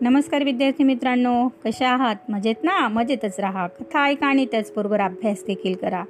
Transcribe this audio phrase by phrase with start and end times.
[0.00, 2.16] नमस्कार विद्यार्थी मित्रांनो कशा आहात?
[2.28, 2.88] मजेत ना?
[2.88, 3.66] मजेतच राहा.
[3.66, 6.04] कथा ऐका आणि त्याचबरोबर अभ्यास देखील करा.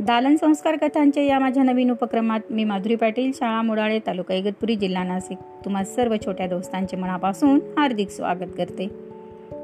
[0.00, 5.04] दालन संस्कार कथांचे या माझ्या नवीन उपक्रमात मी माधुरी पाटील शाळा मुडाळे तालुका इगतपुरी जिल्हा
[5.04, 8.88] नाशिक तुम्हा सर्व छोट्या दोस्तांचे मनापासून हार्दिक स्वागत करते.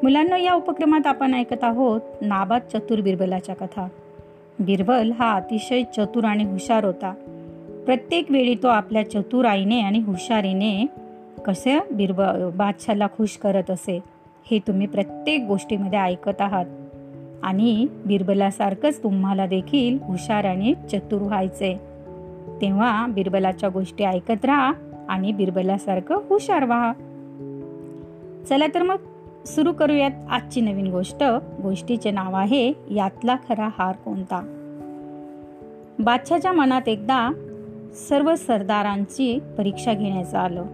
[0.02, 3.88] मुलांना या उपक्रमात आपण ऐकत आहोत नाबाद चतुर बिरबलाच्या कथा.
[4.58, 7.14] बिरबल हा अतिशय चतुर आणि हुशार होता.
[7.86, 10.86] प्रत्येक वेळी तो आपल्या चतुर आईने आणि हुशारीने
[11.44, 12.22] कसे बिरब
[12.56, 14.00] बादशाला खुश करत असे
[14.50, 16.66] हे तुम्ही प्रत्येक गोष्टीमध्ये ऐकत आहात.
[17.42, 21.80] आणि बिरबलासारखंच तुम्हाला देखील हुशार आणि चतुर व्हायचे.
[22.60, 24.72] तेव्हा बिरबलाच्या गोष्टी ऐकत राहा
[25.08, 26.92] आणि बिरबलासारखं हुशार व्हा.
[28.48, 28.96] चला तर मग
[29.46, 31.24] सुरू करूयात आजची नवीन गोष्ट.
[31.62, 34.56] गोष्टीचे नाव आहे यातला खरा हार कोणता?
[35.98, 37.32] बादशाच्या मनात एकदा
[38.08, 40.64] सर्व सरदारांची परीक्षा घेण्याचं आलं.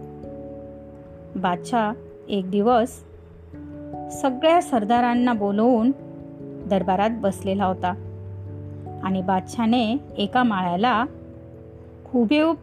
[1.35, 1.93] बादशाह
[2.29, 3.03] एक दिवस
[4.11, 5.91] सगळ्या सरदारांना बोलवून
[6.69, 7.93] दरबारात बसलेला होता.
[9.03, 11.05] आणि बादशाने एका माळ्याला
[12.05, 12.55] हुबेहूब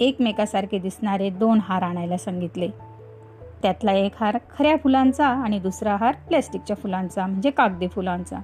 [0.00, 2.68] एकमेकासारखे दिसणारे दोन हार आणायला सांगितले.
[3.62, 8.38] त्यातला एक हार खऱ्या फुलांचा आणि दुसरा हार प्लॅस्टिकच्या फुलांचा म्हणजे कागदी फुलांचा.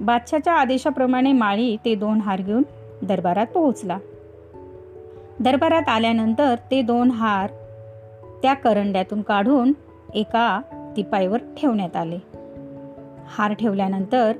[0.00, 2.62] बादशाच्या आदेशाप्रमाणे माळी ते दोन हार घेऊन
[3.02, 3.98] दरबारात पोहोचला.
[5.40, 7.50] दरबारात आल्यानंतर ते दोन हार
[8.46, 9.72] त्या करंड्यातून काढून
[10.14, 10.60] एका
[10.96, 12.18] तिपाईवर ठेवण्यात आले.
[13.26, 14.32] हार ठेवल्यानंतर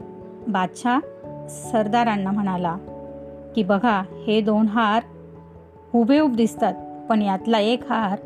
[0.48, 1.00] बादशाह
[1.48, 2.76] सरदारांना म्हणाला
[3.54, 5.02] की बघा हे दोन हार
[5.92, 6.74] हुबेहूब दिसतात
[7.08, 8.18] पण यातला एक हार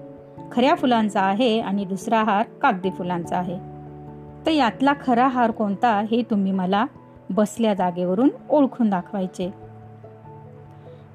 [0.52, 3.58] खऱ्या फुलांचा आहे आणि दुसरा हार कागदी फुलांचा आहे.
[4.46, 6.86] तर यातला खरा हार कोणता हे तुम्ही मला
[7.30, 9.54] बसल्या जागेवरून ओळखून दाखवायचे.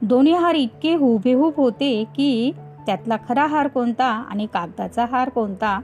[0.02, 2.52] दोन्ही हार इतके हुबेहूब होते की
[2.86, 5.80] त्यातला खरा हार कोणता आणि कागदाचा हार कोणता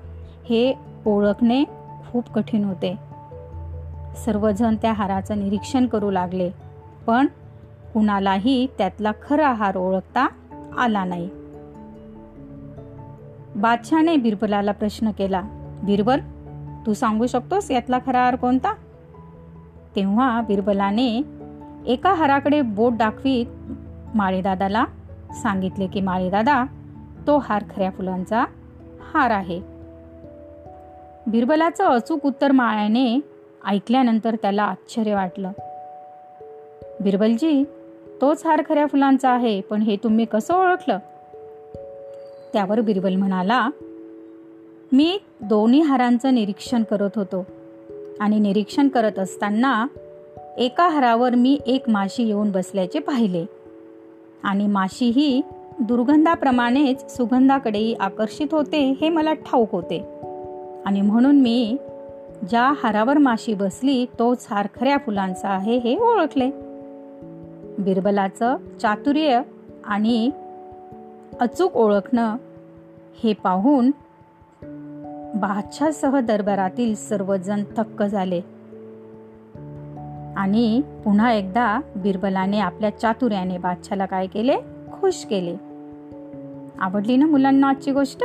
[0.50, 0.74] हे
[1.06, 1.64] ओळखणे
[2.12, 2.96] खूप कठीण होते.
[4.26, 6.50] सर्वजण त्या हाराचं निरीक्षण करू लागले
[7.08, 7.28] पण
[7.94, 10.28] कुणालाही त्यातला खरा हार ओळखता
[10.78, 11.30] आला नाही.
[13.56, 15.42] बादशाने बिरबलाला प्रश्न केला
[15.84, 16.20] बिरबल
[16.86, 18.74] तू सांगू शकतोस यातला खरा हार कोणता?
[19.96, 21.22] तेव्हा बिरबलाने
[21.86, 23.46] एका हाराकडे बोट दाखवीत
[24.16, 24.86] माळीदादाला
[25.44, 26.64] सांगितले की माळीदादा
[27.28, 28.46] तो हार खऱ्या फुलांचा
[29.14, 29.62] हार आहे.
[31.28, 33.20] बिरबलाचं अचूक उत्तर माळ्याने
[33.68, 35.52] ऐकल्यानंतर त्याला आश्चर्य वाटलं.
[37.02, 37.64] बिरबलजी
[38.22, 40.98] तोच हार खऱ्या फुलांचा आहे पण हे तुम्ही कसं ओळखलं?
[42.54, 43.70] त्यावर बिरबल म्हणाला
[44.92, 47.46] मी दोन्ही हारांचं निरीक्षण करत होतो
[48.20, 49.88] आणि निरीक्षण करत असताना
[50.58, 53.46] एका हारावर मी एक माशी येऊन बसल्याचे पाहिले
[54.44, 55.42] आणि माशी ही
[55.82, 60.00] दुर्गंधाप्रमाणेच सुगंधाकडेही आकर्षित होते हे मला ठाऊक होते.
[60.86, 61.78] आणि म्हणून मी
[62.50, 66.52] ज्या हारावर माशी बसली तोच हार खऱ्या फुलांचा आहे हे ओळखले.
[67.80, 69.42] बिरबलाचं चातुर्य
[69.86, 70.30] आणि
[71.40, 72.36] अचूक ओळखणं
[73.24, 73.92] हे पाहून
[75.36, 78.42] बादशाहसह दरबारातील सर्वजण थक्क झाले.
[80.38, 84.58] आणि पुन्हा एकदा बिरबलाने आपल्या चातुर्याने बादशाला काय केले?
[84.92, 85.71] खुश केले.
[86.82, 88.24] आवडली ना मुलांना आजची गोष्ट?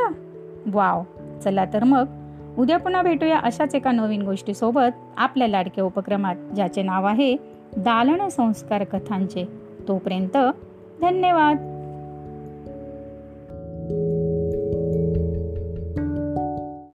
[0.67, 1.03] वाव.
[1.43, 2.05] चला तर मग.
[2.59, 7.37] उद्या पुन्हा भेटूया अशाच एका नवीन गोष्टीसोबत आपल्या लाडक्या उपक्रमात ज्याचे नाव आहे
[7.77, 9.49] दालन संस्कार कथांचे.
[9.89, 10.37] तोपर्यंत
[11.01, 11.73] धन्यवाद.